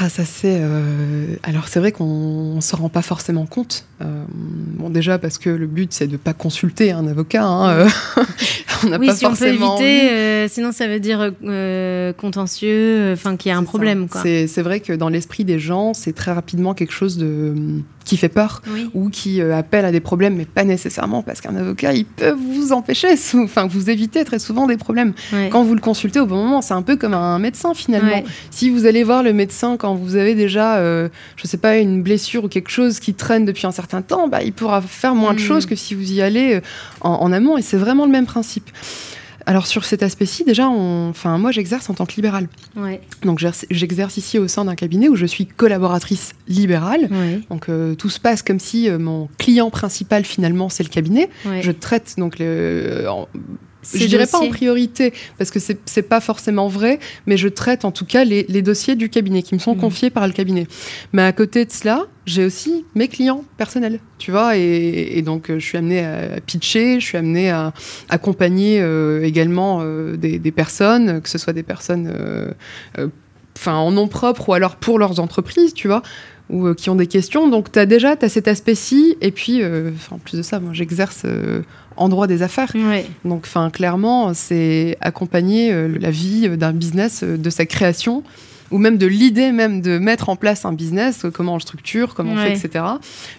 Ah, 0.00 0.08
ça 0.08 0.24
c'est. 0.24 0.58
euh, 0.60 1.36
Alors 1.42 1.66
c'est 1.68 1.80
vrai 1.80 1.92
qu'on 1.92 2.56
ne 2.56 2.60
se 2.60 2.76
rend 2.76 2.88
pas 2.90 3.02
forcément 3.02 3.46
compte. 3.46 3.86
Euh, 4.02 4.24
bon, 4.30 4.90
déjà 4.90 5.18
parce 5.18 5.38
que 5.38 5.48
le 5.50 5.66
but 5.66 5.92
c'est 5.92 6.06
de 6.06 6.16
pas 6.18 6.34
consulter 6.34 6.92
un 6.92 7.06
avocat. 7.06 7.42
hein, 7.44 7.70
euh, 7.70 7.88
on 8.84 8.88
n'a 8.90 8.98
Oui, 8.98 9.06
pas 9.06 9.14
si 9.16 9.24
on 9.24 9.30
peut 9.30 9.36
forcément 9.36 9.78
éviter, 9.78 10.10
euh, 10.10 10.48
sinon 10.48 10.72
ça 10.72 10.88
veut 10.88 11.00
dire 11.00 11.32
euh, 11.44 12.12
contentieux, 12.12 13.12
enfin 13.14 13.36
qu'il 13.36 13.48
y 13.48 13.52
a 13.52 13.56
un 13.56 13.64
problème. 13.64 14.06
C'est 14.22 14.62
vrai 14.62 14.80
que 14.80 14.92
dans 14.92 15.08
l'esprit 15.08 15.44
des 15.44 15.58
gens, 15.58 15.94
c'est 15.94 16.12
très 16.12 16.32
rapidement 16.32 16.74
quelque 16.74 16.92
chose 16.92 17.16
de 17.16 17.54
qui 18.08 18.16
fait 18.16 18.28
peur 18.30 18.62
Oui. 18.72 18.90
ou 18.94 19.10
qui 19.10 19.40
euh, 19.42 19.54
appelle 19.56 19.84
à 19.84 19.92
des 19.92 20.00
problèmes, 20.00 20.34
mais 20.36 20.46
pas 20.46 20.64
nécessairement 20.64 21.22
parce 21.22 21.40
qu'un 21.40 21.54
avocat, 21.56 21.92
il 21.92 22.04
peut 22.06 22.30
vous 22.32 22.72
empêcher, 22.72 23.08
enfin 23.44 23.66
vous 23.66 23.90
éviter 23.90 24.24
très 24.24 24.38
souvent 24.38 24.66
des 24.66 24.76
problèmes. 24.78 25.12
Ouais. 25.32 25.48
Quand 25.52 25.62
vous 25.62 25.74
le 25.74 25.80
consultez 25.80 26.18
au 26.18 26.26
bon 26.26 26.36
moment, 26.36 26.62
c'est 26.62 26.74
un 26.74 26.82
peu 26.82 26.96
comme 26.96 27.14
un 27.14 27.38
médecin 27.38 27.74
finalement. 27.74 28.08
Ouais. 28.10 28.24
Si 28.50 28.70
vous 28.70 28.86
allez 28.86 29.04
voir 29.04 29.22
le 29.22 29.32
médecin 29.32 29.76
quand 29.76 29.94
vous 29.94 30.16
avez 30.16 30.34
déjà, 30.34 30.76
euh, 30.78 31.08
je 31.36 31.46
sais 31.46 31.58
pas, 31.58 31.76
une 31.76 32.02
blessure 32.02 32.44
ou 32.44 32.48
quelque 32.48 32.70
chose 32.70 32.98
qui 32.98 33.12
traîne 33.14 33.44
depuis 33.44 33.66
un 33.66 33.72
certain 33.72 34.00
temps, 34.02 34.26
bah, 34.28 34.42
il 34.42 34.52
pourra 34.52 34.80
faire 34.80 35.14
moins 35.14 35.34
de 35.34 35.38
Mm. 35.38 35.42
choses 35.42 35.66
que 35.66 35.76
si 35.76 35.94
vous 35.94 36.10
y 36.12 36.22
allez 36.22 36.54
euh, 36.56 36.60
en, 37.02 37.10
en 37.10 37.30
amont, 37.32 37.58
et 37.58 37.62
c'est 37.62 37.76
vraiment 37.76 38.06
le 38.06 38.12
même 38.12 38.26
principe. 38.26 38.70
Alors 39.48 39.66
sur 39.66 39.86
cet 39.86 40.02
aspect-ci, 40.02 40.44
déjà, 40.44 40.68
on- 40.68 41.08
enfin 41.08 41.38
moi 41.38 41.52
j'exerce 41.52 41.88
en 41.88 41.94
tant 41.94 42.04
que 42.04 42.14
libérale. 42.16 42.48
Ouais. 42.76 43.00
Donc 43.22 43.38
j'exerce- 43.70 44.16
ici 44.18 44.38
au 44.38 44.46
sein 44.46 44.66
d'un 44.66 44.74
cabinet 44.74 45.08
où 45.08 45.16
je 45.16 45.24
suis 45.24 45.46
collaboratrice 45.46 46.34
libérale. 46.48 47.08
Ouais. 47.10 47.40
Donc 47.48 47.70
euh, 47.70 47.94
tout 47.94 48.10
se 48.10 48.20
passe 48.20 48.42
comme 48.42 48.58
si 48.60 48.90
euh, 48.90 48.98
mon 48.98 49.28
client 49.38 49.70
principal 49.70 50.24
finalement 50.24 50.68
c'est 50.68 50.82
le 50.82 50.90
cabinet. 50.90 51.30
Ouais. 51.46 51.62
Je 51.62 51.70
traite 51.72 52.14
donc 52.18 52.38
le, 52.38 53.06
je 53.94 54.06
dirais 54.06 54.26
pas 54.26 54.38
en 54.38 54.48
priorité 54.48 55.12
parce 55.38 55.50
que 55.50 55.58
c'est 55.60 56.02
pas 56.02 56.20
forcément 56.20 56.68
vrai, 56.68 56.98
mais 57.26 57.36
je 57.36 57.48
traite 57.48 57.84
en 57.84 57.92
tout 57.92 58.04
cas 58.04 58.24
les, 58.24 58.44
les 58.48 58.62
dossiers 58.62 58.96
du 58.96 59.08
cabinet 59.08 59.42
qui 59.42 59.54
me 59.54 59.60
sont 59.60 59.74
Mhm. 59.74 59.80
confiés 59.80 60.10
par 60.10 60.26
le 60.26 60.32
cabinet. 60.32 60.66
Mais 61.12 61.22
à 61.22 61.32
côté 61.32 61.64
de 61.64 61.70
cela, 61.70 62.06
j'ai 62.26 62.44
aussi 62.44 62.84
mes 62.94 63.08
clients 63.08 63.44
personnels, 63.56 64.00
tu 64.18 64.30
vois, 64.32 64.56
et, 64.58 65.16
et 65.16 65.22
donc 65.22 65.48
euh, 65.50 65.58
je 65.58 65.64
suis 65.64 65.78
amenée 65.78 66.04
à 66.04 66.40
pitcher, 66.44 67.00
je 67.00 67.04
suis 67.06 67.16
amenée 67.16 67.50
à 67.50 67.72
accompagner 68.08 68.80
euh, 68.80 69.22
également 69.24 69.80
euh, 69.82 70.16
des, 70.16 70.38
des 70.38 70.52
personnes, 70.52 71.20
que 71.22 71.28
ce 71.28 71.38
soit 71.38 71.52
des 71.52 71.62
personnes 71.62 72.12
euh, 72.14 72.52
en 73.66 73.90
nom 73.90 74.08
propre 74.08 74.48
ou 74.50 74.52
alors 74.54 74.76
pour 74.76 74.98
leurs 74.98 75.20
entreprises, 75.20 75.74
tu 75.74 75.88
vois, 75.88 76.02
ou 76.48 76.72
qui 76.74 76.90
ont 76.90 76.94
des 76.94 77.06
questions. 77.08 77.48
Donc 77.48 77.72
tu 77.72 77.78
as 77.78 77.86
déjà 77.86 78.14
as 78.20 78.28
cet 78.28 78.48
aspect-ci 78.48 79.16
et 79.20 79.30
puis 79.32 79.62
en 80.10 80.18
plus 80.18 80.36
de 80.38 80.42
ça, 80.42 80.60
moi 80.60 80.72
j'exerce 80.72 81.24
en 81.98 82.08
droit 82.08 82.26
des 82.26 82.42
affaires. 82.42 82.72
Ouais. 82.74 83.06
Donc, 83.24 83.42
enfin, 83.44 83.70
clairement, 83.70 84.32
c'est 84.34 84.96
accompagner 85.00 85.72
euh, 85.72 85.98
la 86.00 86.10
vie 86.10 86.48
d'un 86.56 86.72
business, 86.72 87.22
euh, 87.22 87.36
de 87.36 87.50
sa 87.50 87.66
création, 87.66 88.22
ou 88.70 88.78
même 88.78 88.98
de 88.98 89.06
l'idée 89.06 89.52
même 89.52 89.80
de 89.80 89.98
mettre 89.98 90.28
en 90.28 90.36
place 90.36 90.64
un 90.64 90.72
business, 90.72 91.24
euh, 91.24 91.30
comment 91.30 91.52
on 91.52 91.56
le 91.56 91.60
structure, 91.60 92.14
comment 92.14 92.32
on 92.32 92.36
fait, 92.36 92.52
etc., 92.52 92.84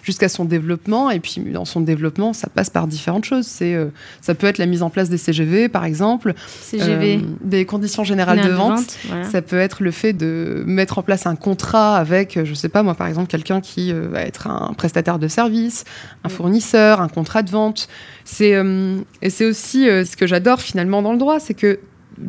jusqu'à 0.02 0.28
son 0.28 0.44
développement. 0.44 1.10
Et 1.10 1.20
puis, 1.20 1.40
dans 1.40 1.64
son 1.64 1.80
développement, 1.80 2.32
ça 2.32 2.48
passe 2.48 2.70
par 2.70 2.86
différentes 2.86 3.24
choses. 3.24 3.46
C'est, 3.46 3.74
euh, 3.74 3.86
ça 4.20 4.34
peut 4.34 4.46
être 4.46 4.58
la 4.58 4.66
mise 4.66 4.82
en 4.82 4.90
place 4.90 5.08
des 5.08 5.18
CGV, 5.18 5.68
par 5.68 5.84
exemple, 5.84 6.34
CGV. 6.60 7.16
euh, 7.16 7.20
des 7.42 7.64
conditions 7.64 8.04
générales 8.04 8.40
de 8.40 8.50
vente. 8.50 8.96
voilà. 9.06 9.24
Ça 9.30 9.42
peut 9.42 9.58
être 9.58 9.82
le 9.82 9.90
fait 9.90 10.12
de 10.12 10.62
mettre 10.66 10.98
en 10.98 11.02
place 11.02 11.26
un 11.26 11.36
contrat 11.36 11.96
avec, 11.96 12.38
je 12.42 12.54
sais 12.54 12.68
pas 12.68 12.82
moi, 12.82 12.94
par 12.94 13.06
exemple, 13.06 13.28
quelqu'un 13.28 13.60
qui 13.60 13.92
euh, 13.92 14.08
va 14.10 14.22
être 14.22 14.46
un 14.46 14.72
prestataire 14.76 15.18
de 15.18 15.28
service, 15.28 15.84
un 16.24 16.28
fournisseur, 16.28 17.00
un 17.00 17.08
contrat 17.08 17.42
de 17.42 17.50
vente. 17.50 17.88
C'est 18.24 18.54
et 19.22 19.30
c'est 19.30 19.44
aussi 19.44 19.84
ce 19.84 20.16
que 20.16 20.26
j'adore 20.26 20.60
finalement 20.60 21.02
dans 21.02 21.12
le 21.12 21.18
droit, 21.18 21.40
c'est 21.40 21.54
que 21.54 21.80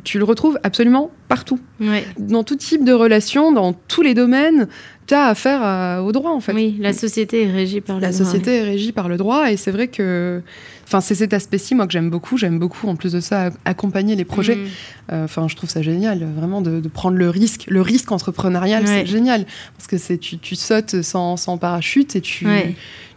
tu 0.04 0.18
le 0.18 0.24
retrouves 0.24 0.58
absolument 0.64 1.12
partout. 1.28 1.60
Ouais. 1.80 2.06
Dans 2.18 2.44
tout 2.44 2.56
type 2.56 2.84
de 2.86 2.94
relation, 2.94 3.52
dans 3.52 3.74
tous 3.74 4.02
les 4.02 4.14
domaines, 4.14 4.68
tu 5.08 5.14
as 5.14 5.26
affaire 5.28 5.62
à- 5.62 6.04
au 6.04 6.12
droit 6.12 6.32
en 6.32 6.40
fait. 6.40 6.54
Oui, 6.54 6.78
la 6.80 6.94
société 6.94 7.44
est 7.44 7.52
régie 7.52 7.82
par 7.82 7.98
le 7.98 8.02
La 8.02 8.12
droit, 8.12 8.26
société 8.26 8.58
est 8.58 8.64
régie 8.64 8.92
par 8.92 9.10
le 9.10 9.18
droit 9.18 9.52
et 9.52 9.58
c'est 9.58 9.72
vrai 9.72 9.88
que 9.90 10.42
enfin 10.86 11.02
c'est 11.02 11.16
cet 11.16 11.34
aspect-ci 11.34 11.74
moi 11.76 11.88
que 11.88 11.94
j'aime 11.94 12.10
beaucoup 12.10 12.38
j'aime 12.38 12.60
beaucoup 12.60 12.88
en 12.88 12.96
plus 12.98 13.14
de 13.14 13.20
ça 13.22 13.50
ac- 13.50 13.54
accompagner 13.66 14.16
les 14.16 14.26
projets 14.26 14.56
Mm. 14.56 14.66
Euh, 15.14 15.24
enfin 15.26 15.48
je 15.48 15.56
trouve 15.56 15.70
ça 15.70 15.82
génial 15.82 16.26
vraiment 16.36 16.62
de, 16.62 16.80
de 16.80 16.88
prendre 16.90 17.18
le 17.18 17.30
risque 17.30 17.66
le 17.70 17.82
risque 17.82 18.12
entrepreneurial 18.12 18.84
Ouais. 18.84 18.88
c'est 19.02 19.06
génial 19.06 19.46
parce 19.78 19.88
que 19.88 19.98
c'est 19.98 20.18
tu, 20.18 20.38
tu 20.38 20.56
sautes 20.56 21.02
sans, 21.02 21.36
sans 21.38 21.58
parachute 21.58 22.16
et 22.16 22.22
tu. 22.22 22.46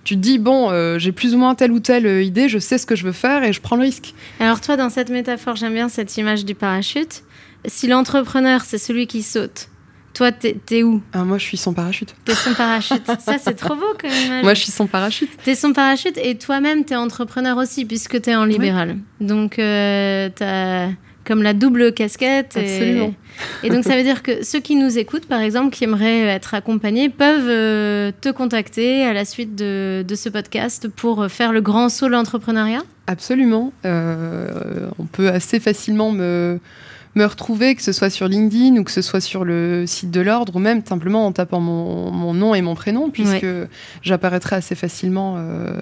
Tu 0.05 0.15
te 0.17 0.21
dis 0.21 0.39
bon 0.39 0.71
euh, 0.71 0.99
j'ai 0.99 1.13
plus 1.13 1.35
ou 1.35 1.39
moins 1.39 1.55
telle 1.55 1.73
ou 1.73 1.81
telle 1.81 2.07
euh, 2.07 2.23
idée 2.23 2.49
je 2.49 2.59
sais 2.59 2.79
ce 2.79 2.87
que 2.87 2.95
je 2.95 3.05
veux 3.05 3.13
faire 3.13 3.43
et 3.43 3.53
je 3.53 3.61
prends 3.61 3.77
le 3.77 3.83
risque 3.83 4.15
Alors 4.41 4.61
toi, 4.61 4.77
dans 4.77 4.91
cette 4.91 5.11
métaphore, 5.11 5.57
j'aime 5.57 5.75
bien 5.75 5.89
cette 5.89 6.17
image 6.17 6.45
du 6.45 6.55
parachute. 6.55 7.23
Si 7.67 7.87
l'entrepreneur, 7.89 8.61
c'est 8.63 8.77
celui 8.79 9.07
qui 9.07 9.23
saute, 9.23 9.69
toi, 10.13 10.31
t'es 10.31 10.83
où? 10.83 11.03
Ah, 11.13 11.25
moi 11.25 11.39
je 11.39 11.45
suis 11.45 11.57
sans 11.57 11.73
parachute 11.73 12.15
T'es 12.25 12.35
son 12.35 12.55
parachute. 12.55 13.03
Ça, 13.19 13.37
c'est 13.39 13.55
trop 13.55 13.75
beau 13.75 13.95
comme 14.01 14.11
image. 14.11 14.45
moi 14.45 14.55
je 14.55 14.61
suis 14.61 14.71
sans 14.71 14.87
parachute 14.87 15.31
T'es 15.43 15.55
son 15.55 15.73
parachute 15.73 16.17
et 16.19 16.37
toi-même, 16.39 16.85
t'es 16.85 16.95
entrepreneur 16.95 17.57
aussi, 17.57 17.85
puisque 17.85 18.21
t'es 18.21 18.37
en 18.37 18.45
libéral. 18.45 18.99
Donc, 19.21 19.59
euh, 19.59 20.29
t'as 20.35 20.89
comme 21.25 21.43
la 21.43 21.55
double 21.55 21.93
casquette. 21.93 22.57
et- 22.57 22.61
Absolument. 22.61 23.15
Et, 23.65 23.71
donc, 23.71 23.83
ça 23.85 23.97
veut 23.97 24.03
dire 24.05 24.23
que 24.23 24.45
ceux 24.45 24.61
qui 24.61 24.77
nous 24.77 24.97
écoutent, 24.99 25.27
par 25.27 25.41
exemple, 25.41 25.75
qui 25.75 25.85
aimeraient 25.85 26.21
être 26.27 26.55
accompagnés, 26.55 27.09
peuvent 27.09 27.49
euh, 27.49 28.13
te 28.21 28.29
contacter 28.29 29.05
à 29.05 29.13
la 29.13 29.25
suite 29.25 29.57
de, 29.57 30.05
de 30.07 30.15
ce 30.15 30.29
podcast 30.29 30.89
pour 30.89 31.27
faire 31.31 31.53
le 31.53 31.61
grand 31.61 31.89
saut 31.89 32.07
de 32.07 32.13
l'entrepreneuriat? 32.13 32.83
Absolument. 33.07 33.73
Euh, 33.85 34.89
on 34.99 35.05
peut 35.07 35.29
assez 35.29 35.59
facilement 35.61 36.13
me, 36.13 36.61
me 37.15 37.25
retrouver, 37.25 37.75
que 37.75 37.83
ce 37.83 37.93
soit 37.93 38.11
sur 38.11 38.29
LinkedIn 38.29 38.77
ou 38.77 38.85
que 38.85 38.91
ce 38.91 39.03
soit 39.03 39.21
sur 39.21 39.45
le 39.45 39.87
site 39.87 40.11
de 40.11 40.21
l'ordre, 40.21 40.57
ou 40.57 40.59
même 40.59 40.85
simplement 40.85 41.27
en 41.27 41.33
tapant 41.33 41.61
mon, 41.61 42.11
mon 42.11 42.35
nom 42.35 42.55
et 42.55 42.63
mon 42.63 42.75
prénom, 42.75 43.11
puisque 43.11 43.47
j'apparaîtrai 44.03 44.57
assez 44.57 44.75
facilement. 44.75 45.37
euh, 45.39 45.79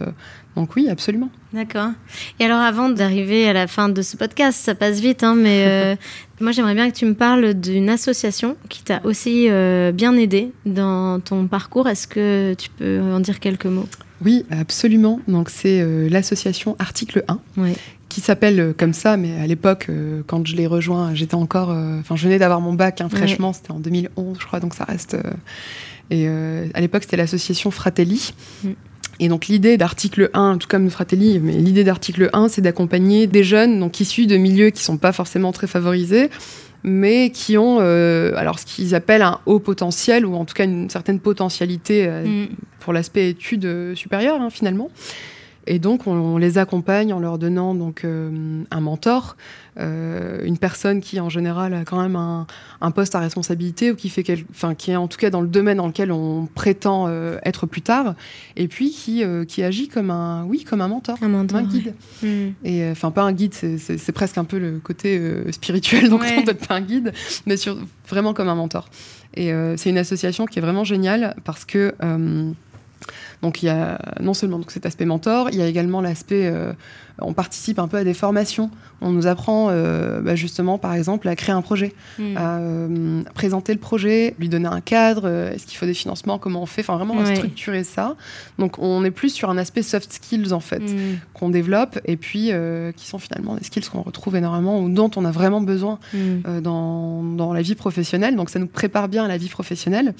donc 0.56 0.76
oui, 0.76 0.88
absolument. 0.90 1.30
D'accord. 1.54 1.90
Et 2.38 2.44
alors, 2.44 2.60
avant 2.60 2.90
d'arriver 2.90 3.48
à 3.48 3.54
la 3.54 3.66
fin 3.66 3.88
de 3.88 4.02
ce 4.02 4.16
podcast, 4.18 4.58
ça 4.58 4.74
passe 4.74 5.00
vite, 5.00 5.22
hein, 5.22 5.34
mais 5.34 5.64
euh, 5.66 5.96
moi, 6.40 6.52
j'aimerais 6.52 6.74
bien 6.74 6.90
que 6.90 6.96
tu 6.96 7.06
me 7.06 7.14
parles 7.14 7.54
d'une 7.54 7.88
association 7.88 8.56
qui 8.68 8.82
t'a 8.82 9.00
aussi 9.04 9.46
euh, 9.48 9.92
bien 9.92 10.14
aidé 10.16 10.52
dans 10.66 11.20
ton 11.20 11.46
parcours. 11.46 11.88
Est-ce 11.88 12.06
que 12.06 12.54
tu 12.58 12.68
peux 12.68 13.00
en 13.00 13.20
dire 13.20 13.40
quelques 13.40 13.66
mots? 13.66 13.88
Oui, 14.24 14.44
absolument. 14.50 15.20
Donc 15.26 15.50
c'est 15.50 15.80
euh, 15.80 16.08
l'association 16.08 16.76
Article 16.78 17.24
1. 17.28 17.38
Ouais. 17.56 17.74
Qui 18.12 18.20
s'appelle 18.20 18.60
euh, 18.60 18.72
comme 18.76 18.92
ça, 18.92 19.16
mais 19.16 19.40
à 19.40 19.46
l'époque, 19.46 19.86
euh, 19.88 20.22
quand 20.26 20.46
je 20.46 20.54
l'ai 20.54 20.66
rejoint, 20.66 21.14
j'étais 21.14 21.34
encore, 21.34 21.70
euh, 21.70 21.98
enfin, 22.00 22.14
je 22.14 22.24
venais 22.24 22.38
d'avoir 22.38 22.60
mon 22.60 22.74
bac 22.74 23.00
hein, 23.00 23.08
fraîchement, 23.08 23.54
c'était 23.54 23.70
en 23.70 23.80
2011, 23.80 24.36
je 24.38 24.46
crois, 24.46 24.60
donc 24.60 24.74
ça 24.74 24.84
reste. 24.84 25.16
et 26.10 26.28
à 26.28 26.80
l'époque, 26.80 27.04
c'était 27.04 27.16
l'association 27.16 27.70
Fratelli. 27.70 28.34
Mm. 28.64 28.70
Et 29.20 29.28
donc 29.28 29.46
l'idée 29.46 29.76
d'article 29.76 30.30
1, 30.34 30.58
tout 30.58 30.66
comme 30.68 30.90
Fratelli, 30.90 31.38
mais 31.38 31.52
l'idée 31.52 31.84
d'article 31.84 32.28
1, 32.32 32.48
c'est 32.48 32.60
d'accompagner 32.60 33.26
des 33.26 33.44
jeunes 33.44 33.78
donc 33.78 34.00
issus 34.00 34.26
de 34.26 34.36
milieux 34.36 34.70
qui 34.70 34.82
sont 34.82 34.96
pas 34.96 35.12
forcément 35.12 35.52
très 35.52 35.66
favorisés, 35.66 36.28
mais 36.82 37.30
qui 37.30 37.56
ont 37.56 37.78
euh, 37.80 38.32
alors 38.36 38.58
ce 38.58 38.66
qu'ils 38.66 38.94
appellent 38.94 39.22
un 39.22 39.38
haut 39.46 39.60
potentiel 39.60 40.26
ou 40.26 40.34
en 40.34 40.44
tout 40.44 40.54
cas 40.54 40.64
une 40.64 40.90
certaine 40.90 41.20
potentialité 41.20 42.06
euh, 42.06 42.24
Mm. 42.24 42.48
pour 42.80 42.92
l'aspect 42.92 43.28
études 43.30 43.94
supérieures 43.94 44.40
hein, 44.40 44.50
finalement. 44.50 44.90
Et 45.66 45.78
donc 45.78 46.06
on, 46.06 46.12
on 46.12 46.38
les 46.38 46.58
accompagne 46.58 47.12
en 47.12 47.20
leur 47.20 47.38
donnant 47.38 47.74
donc 47.74 48.04
euh, 48.04 48.62
un 48.70 48.80
mentor, 48.80 49.36
euh, 49.78 50.44
une 50.44 50.58
personne 50.58 51.00
qui 51.00 51.20
en 51.20 51.28
général 51.28 51.72
a 51.72 51.84
quand 51.84 52.00
même 52.02 52.16
un, 52.16 52.46
un 52.80 52.90
poste 52.90 53.14
à 53.14 53.20
responsabilité 53.20 53.90
ou 53.92 53.94
qui 53.94 54.08
fait 54.08 54.22
quel- 54.22 54.44
enfin 54.50 54.74
qui 54.74 54.90
est 54.90 54.96
en 54.96 55.08
tout 55.08 55.18
cas 55.18 55.30
dans 55.30 55.40
le 55.40 55.46
domaine 55.46 55.76
dans 55.78 55.86
lequel 55.86 56.10
on 56.12 56.46
prétend 56.52 57.06
euh, 57.08 57.38
être 57.44 57.66
plus 57.66 57.80
tard, 57.82 58.14
et 58.56 58.66
puis 58.68 58.90
qui 58.90 59.22
qui 59.48 59.62
agit 59.62 59.88
comme 59.88 60.10
un 60.10 60.44
oui 60.44 60.64
comme 60.64 60.80
un 60.80 60.88
mentor, 60.88 61.16
Un 61.22 61.28
mentor, 61.28 61.58
un 61.58 61.62
guide. 61.62 61.94
ouais. 62.22 62.28
Mm. 62.28 62.54
Et 62.64 62.90
enfin, 62.90 63.10
pas 63.10 63.22
un 63.22 63.32
guide, 63.32 63.54
c'est- 63.54 64.12
presque 64.12 64.38
un 64.38 64.44
peu 64.44 64.58
le 64.58 64.78
côté 64.78 65.20
spirituel, 65.52 66.10
donc 66.10 66.22
Ouais. 66.22 66.34
on 66.38 66.42
peut-être 66.42 66.66
pas 66.66 66.74
un 66.74 66.80
guide, 66.80 67.12
mais 67.46 67.56
sur, 67.56 67.78
vraiment 68.08 68.34
comme 68.34 68.48
un 68.48 68.54
mentor. 68.56 68.88
Et 69.34 69.50
c'est 69.76 69.88
une 69.90 69.96
association 69.98 70.44
qui 70.46 70.58
est 70.58 70.62
vraiment 70.62 70.84
géniale 70.84 71.34
parce 71.44 71.64
que 71.64 71.94
donc 73.42 73.62
il 73.62 73.66
y 73.66 73.68
a 73.68 73.98
non 74.20 74.34
seulement 74.34 74.58
donc, 74.58 74.70
cet 74.70 74.86
aspect 74.86 75.04
mentor, 75.04 75.48
il 75.50 75.58
y 75.58 75.62
a 75.62 75.66
également 75.66 76.00
l'aspect 76.00 76.46
euh, 76.46 76.72
on 77.20 77.34
participe 77.34 77.78
un 77.78 77.88
peu 77.88 77.98
à 77.98 78.04
des 78.04 78.14
formations. 78.14 78.70
On 79.02 79.10
nous 79.10 79.26
apprend 79.26 79.68
euh, 79.70 80.20
bah, 80.22 80.34
justement, 80.34 80.78
par 80.78 80.94
exemple, 80.94 81.28
à 81.28 81.36
créer 81.36 81.54
un 81.54 81.60
projet, 81.60 81.92
Mm. 82.18 82.36
à 82.36 82.58
euh, 82.58 83.22
présenter 83.34 83.72
le 83.74 83.78
projet, 83.78 84.34
lui 84.38 84.48
donner 84.48 84.68
un 84.68 84.80
cadre, 84.80 85.28
est-ce 85.28 85.66
qu'il 85.66 85.76
faut 85.76 85.84
des 85.86 85.94
financements, 85.94 86.38
comment 86.38 86.62
on 86.62 86.66
fait, 86.66 86.80
enfin 86.80 86.96
vraiment 86.96 87.14
Ouais. 87.16 87.36
structurer 87.36 87.84
ça. 87.84 88.16
Donc 88.58 88.78
on 88.78 89.04
est 89.04 89.10
plus 89.10 89.28
sur 89.30 89.50
un 89.50 89.58
aspect 89.58 89.82
soft 89.82 90.12
skills 90.12 90.52
en 90.52 90.60
fait 90.60 90.80
Mm. 90.82 91.18
qu'on 91.34 91.50
développe 91.50 91.98
et 92.06 92.16
puis 92.16 92.50
qui 92.96 93.06
sont 93.06 93.18
finalement 93.18 93.56
des 93.56 93.64
skills 93.64 93.84
qu'on 93.90 94.02
retrouve 94.02 94.36
énormément 94.36 94.80
ou 94.80 94.88
dont 94.88 95.10
on 95.16 95.24
a 95.24 95.30
vraiment 95.30 95.60
besoin 95.60 95.98
Mm. 96.14 96.18
euh, 96.48 96.60
dans, 96.60 97.22
dans 97.22 97.52
la 97.52 97.62
vie 97.62 97.74
professionnelle. 97.74 98.36
Donc 98.36 98.48
ça 98.50 98.58
nous 98.58 98.66
prépare 98.66 99.08
bien 99.08 99.24
à 99.24 99.28
la 99.28 99.36
vie 99.36 99.48
professionnelle. 99.48 100.14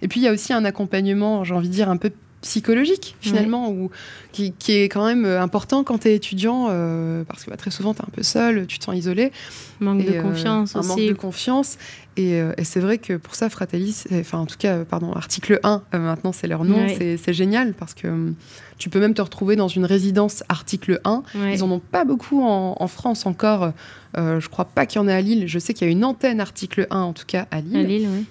Et 0.00 0.08
puis 0.08 0.20
il 0.20 0.22
y 0.24 0.28
a 0.28 0.32
aussi 0.32 0.52
un 0.52 0.64
accompagnement, 0.64 1.44
j'ai 1.44 1.54
envie 1.54 1.68
de 1.68 1.72
dire, 1.74 1.90
un 1.90 1.96
peu 1.96 2.10
psychologique 2.40 3.16
finalement, 3.20 3.70
ou 3.70 3.90
qui, 4.32 4.52
qui 4.52 4.72
est 4.72 4.84
quand 4.88 5.04
même 5.04 5.24
euh, 5.24 5.42
important 5.42 5.82
quand 5.84 5.98
tu 5.98 6.08
es 6.08 6.14
étudiant, 6.14 6.68
euh, 6.70 7.24
parce 7.24 7.44
que 7.44 7.50
bah, 7.50 7.56
très 7.56 7.70
souvent 7.70 7.94
tu 7.94 8.00
es 8.00 8.04
un 8.04 8.10
peu 8.12 8.22
seul, 8.22 8.66
tu 8.66 8.78
te 8.78 8.84
sens 8.84 8.96
isolé. 8.96 9.32
Manque 9.80 10.00
Et, 10.02 10.04
de 10.04 10.16
euh, 10.18 10.22
confiance 10.22 10.76
un 10.76 10.80
aussi. 10.80 10.88
manque 10.88 11.00
de 11.00 11.12
confiance. 11.14 11.78
Et, 12.16 12.40
euh, 12.40 12.52
et 12.56 12.64
c'est 12.64 12.80
vrai 12.80 12.98
que 12.98 13.14
pour 13.16 13.34
ça, 13.36 13.48
Fratelli, 13.48 13.92
c'est- 13.92 14.20
enfin 14.20 14.38
en 14.38 14.46
tout 14.46 14.56
cas, 14.58 14.84
pardon, 14.84 15.12
article 15.12 15.60
1, 15.62 15.82
euh, 15.94 15.98
maintenant 15.98 16.32
c'est 16.32 16.46
leur 16.48 16.64
nom, 16.64 16.78
Ouais. 16.86 17.16
c'est- 17.20 17.32
génial 17.32 17.74
parce 17.74 17.94
que 17.94 18.08
hum, 18.08 18.34
tu 18.78 18.88
peux 18.90 18.98
même 19.00 19.14
te 19.14 19.22
retrouver 19.22 19.54
dans 19.56 19.68
une 19.68 19.84
résidence 19.84 20.42
article 20.48 21.00
1. 21.04 21.22
Ouais. 21.34 21.54
Ils 21.54 21.62
en 21.62 21.70
ont 21.70 21.78
pas 21.80 22.04
beaucoup 22.04 22.42
en, 22.42 22.76
en 22.78 22.86
France 22.88 23.26
encore. 23.26 23.72
Je 24.16 24.48
crois 24.48 24.64
pas 24.64 24.86
qu'il 24.86 25.00
y 25.00 25.04
en 25.04 25.06
ait 25.08 25.12
à 25.12 25.20
Lille. 25.20 25.46
Je 25.46 25.58
sais 25.60 25.74
qu'il 25.74 25.86
y 25.86 25.88
a 25.88 25.92
une 25.92 26.04
antenne 26.04 26.40
article 26.40 26.86
1 26.90 27.00
en 27.02 27.12
tout 27.12 27.26
cas 27.26 27.46
à 27.52 27.60
Lille. 27.60 27.76
À 27.76 27.82
Lille, 27.82 28.08
oui. 28.12 28.24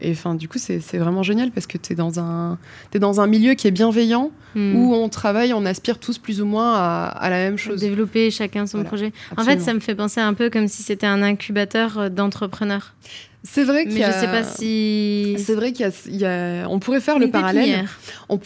Et 0.00 0.10
enfin, 0.10 0.34
du 0.34 0.48
coup, 0.48 0.58
c'est 0.58 0.78
vraiment 0.98 1.22
génial 1.22 1.50
parce 1.52 1.66
que 1.66 1.78
tu 1.78 1.92
es, 1.92 1.96
dans 1.96 2.18
un- 2.18 2.58
dans 2.94 3.20
un 3.20 3.26
milieu 3.26 3.54
qui 3.54 3.68
est 3.68 3.70
bienveillant 3.70 4.30
Mm. 4.54 4.74
où 4.76 4.94
on 4.94 5.08
travaille, 5.08 5.52
on 5.52 5.64
aspire 5.66 5.98
tous 5.98 6.18
plus 6.18 6.40
ou 6.40 6.46
moins 6.46 6.74
à, 6.74 7.04
à 7.06 7.30
la 7.30 7.36
même 7.36 7.58
chose. 7.58 7.80
Développer 7.80 8.30
chacun 8.30 8.66
son 8.66 8.78
Voilà, 8.78 8.88
projet. 8.88 9.12
En 9.36 9.44
fait, 9.44 9.60
ça 9.60 9.74
me 9.74 9.80
fait 9.80 9.94
penser 9.94 10.20
un 10.20 10.34
peu 10.34 10.50
comme 10.50 10.66
si 10.68 10.82
c'était 10.82 11.06
un 11.06 11.22
incubateur 11.22 11.98
euh, 11.98 12.08
d'entrepreneurs. 12.08 12.94
C'est 13.44 13.64
vrai 13.64 13.84
qu'il 13.86 13.98
y 13.98 14.02
a... 14.04 14.10
je 14.10 14.18
sais 14.20 14.26
pas 14.26 14.42
si. 14.44 15.36
C'est 15.38 15.54
vrai 15.54 15.72
qu'il 15.72 15.86
y 15.86 15.88
a, 15.88 15.92
il 16.06 16.16
y 16.16 16.24
a- 16.26 16.66
on 16.68 16.78
pourrait 16.80 17.00
faire 17.00 17.16
Une 17.16 17.22
le 17.22 17.30
parallèle. 17.30 17.86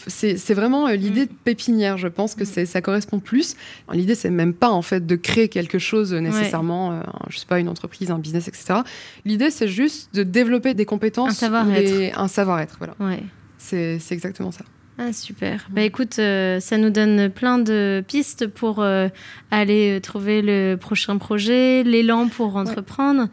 C'est 0.07 0.53
vraiment 0.53 0.87
euh, 0.87 0.93
l'idée 0.95 1.23
Mm. 1.23 1.27
de 1.27 1.31
pépinière. 1.43 1.97
Je 1.97 2.07
pense 2.07 2.35
que 2.35 2.43
Mm. 2.43 2.65
ça 2.65 2.81
correspond 2.81 3.19
plus. 3.19 3.55
L'idée, 3.91 4.15
c'est 4.15 4.29
même 4.29 4.53
pas 4.53 4.69
en 4.69 4.81
fait 4.81 5.05
de 5.05 5.15
créer 5.15 5.49
quelque 5.49 5.79
chose 5.79 6.13
euh, 6.13 6.19
nécessairement, 6.19 6.91
euh, 6.93 7.01
je 7.29 7.37
sais 7.39 7.45
pas, 7.45 7.59
une 7.59 7.69
entreprise, 7.69 8.11
un 8.11 8.19
business, 8.19 8.47
etc. 8.47 8.81
L'idée, 9.25 9.49
c'est 9.49 9.67
juste 9.67 10.13
de 10.15 10.23
développer 10.23 10.73
des 10.73 10.85
compétences, 10.85 11.31
Un 11.31 11.33
savoir-être. 11.33 12.17
un 12.19 12.27
savoir-être. 12.27 12.75
Voilà, 12.77 12.93
Ouais. 12.99 13.23
c'est 13.57 13.99
exactement 14.11 14.51
ça. 14.51 14.63
Ah, 14.99 15.11
super. 15.11 15.65
Bah 15.71 15.81
écoute, 15.81 16.19
euh, 16.19 16.59
ça 16.59 16.77
nous 16.77 16.91
donne 16.91 17.31
plein 17.31 17.57
de 17.57 18.03
pistes 18.07 18.45
pour 18.45 18.79
euh, 18.79 19.07
aller 19.49 19.97
euh, 19.97 19.99
trouver 19.99 20.43
le 20.43 20.75
prochain 20.75 21.17
projet, 21.17 21.81
l'élan 21.83 22.27
pour 22.27 22.55
entreprendre. 22.57 23.27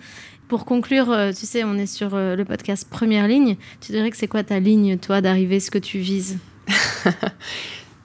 Pour 0.50 0.64
conclure, 0.64 1.12
euh, 1.12 1.30
tu 1.30 1.46
sais, 1.46 1.62
on 1.62 1.74
est 1.74 1.86
sur 1.86 2.16
euh, 2.16 2.34
le 2.34 2.44
podcast 2.44 2.84
Première 2.90 3.28
Ligne. 3.28 3.56
Tu 3.80 3.92
dirais 3.92 4.10
que 4.10 4.16
c'est 4.16 4.26
quoi 4.26 4.42
ta 4.42 4.58
ligne, 4.58 4.98
toi, 4.98 5.20
d'arriver 5.20 5.60
ce 5.60 5.70
que 5.70 5.78
tu 5.78 5.98
vises? 6.00 6.38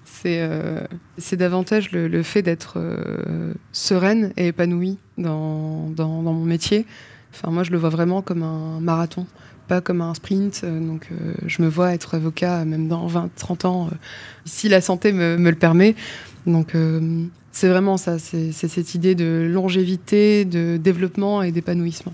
C'est 0.06 0.42
euh, 0.42 0.82
c'est 1.20 1.38
davantage 1.38 1.92
le, 1.92 2.24
fait 2.24 2.42
d'être 2.42 2.80
sereine 3.72 4.34
et 4.38 4.48
épanouie 4.48 4.98
dans, 5.20 5.92
dans, 5.92 6.24
mon 6.24 6.44
métier. 6.44 6.88
Enfin, 7.32 7.52
moi, 7.52 7.62
je 7.62 7.70
le 7.70 7.78
vois 7.78 7.90
vraiment 7.90 8.24
comme 8.24 8.42
un 8.42 8.80
marathon, 8.80 9.28
pas 9.68 9.82
comme 9.82 10.02
un 10.02 10.16
sprint. 10.16 10.66
Donc, 10.66 11.10
je 11.46 11.62
me 11.62 11.68
vois 11.68 11.94
être 11.94 12.16
avocat 12.16 12.66
même 12.66 12.88
dans 12.88 13.06
20, 13.06 13.30
30 13.36 13.66
ans, 13.66 13.90
si 14.46 14.68
la 14.68 14.82
santé 14.82 15.12
me, 15.12 15.38
me 15.38 15.52
le 15.52 15.58
permet. 15.58 15.94
Donc, 16.48 16.74
c'est 17.52 17.70
vraiment 17.70 17.98
ça. 17.98 18.18
C'est 18.18 18.52
cette 18.52 18.96
idée 18.96 19.14
de 19.14 19.48
longévité, 19.48 20.44
de 20.44 20.78
développement 20.78 21.44
et 21.44 21.52
d'épanouissement. 21.52 22.14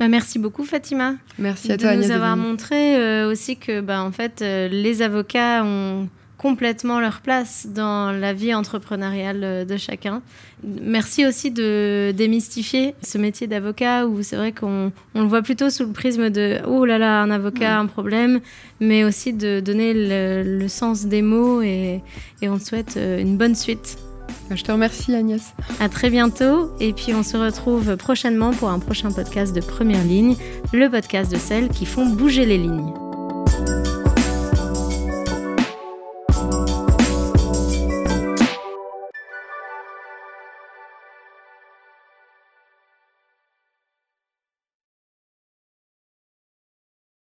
Bah, 0.00 0.08
merci 0.08 0.38
beaucoup, 0.38 0.64
Fatima. 0.64 1.16
Merci 1.38 1.70
à 1.70 1.76
de 1.76 1.82
toi, 1.82 1.94
nous 1.94 2.04
Agnès 2.04 2.10
avoir 2.10 2.34
montré 2.34 2.96
euh, 2.96 3.30
aussi 3.30 3.58
que 3.58 3.82
bah, 3.82 4.02
en 4.02 4.10
fait 4.10 4.40
euh, 4.40 4.66
les 4.66 5.02
avocats 5.02 5.62
ont 5.62 6.08
complètement 6.38 7.00
leur 7.00 7.20
place 7.20 7.66
dans 7.68 8.10
la 8.10 8.32
vie 8.32 8.54
entrepreneuriale 8.54 9.44
euh, 9.44 9.64
de 9.66 9.76
chacun. 9.76 10.22
Merci 10.64 11.26
aussi 11.26 11.50
de 11.50 12.14
démystifier 12.16 12.94
ce 13.02 13.18
métier 13.18 13.46
d'avocat 13.46 14.06
où 14.06 14.22
c'est 14.22 14.36
vrai 14.36 14.52
qu'on 14.52 14.90
on 15.14 15.20
le 15.20 15.28
voit 15.28 15.42
plutôt 15.42 15.68
sous 15.68 15.84
le 15.84 15.92
prisme 15.92 16.30
de 16.30 16.60
oh 16.66 16.86
là 16.86 16.96
là 16.96 17.20
un 17.20 17.30
avocat 17.30 17.78
un 17.78 17.84
problème, 17.84 18.40
mais 18.80 19.04
aussi 19.04 19.34
de 19.34 19.60
donner 19.60 19.92
le, 19.92 20.58
le 20.60 20.68
sens 20.68 21.04
des 21.04 21.20
mots 21.20 21.60
et, 21.60 22.00
et 22.40 22.48
on 22.48 22.56
te 22.56 22.64
souhaite 22.64 22.96
une 22.96 23.36
bonne 23.36 23.54
suite. 23.54 23.98
Je 24.50 24.64
te 24.64 24.72
remercie 24.72 25.14
Agnès. 25.14 25.54
À 25.78 25.88
très 25.88 26.10
bientôt 26.10 26.70
et 26.80 26.92
puis 26.92 27.14
on 27.14 27.22
se 27.22 27.36
retrouve 27.36 27.96
prochainement 27.96 28.52
pour 28.52 28.68
un 28.68 28.78
prochain 28.78 29.10
podcast 29.10 29.54
de 29.54 29.60
Première 29.60 30.04
Ligne, 30.04 30.36
le 30.72 30.88
podcast 30.88 31.30
de 31.30 31.38
celles 31.38 31.68
qui 31.68 31.86
font 31.86 32.06
bouger 32.06 32.46
les 32.46 32.58
lignes. 32.58 32.92